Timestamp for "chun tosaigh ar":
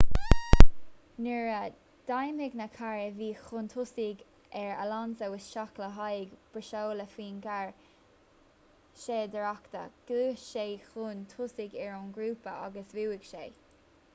3.41-4.71, 10.89-11.95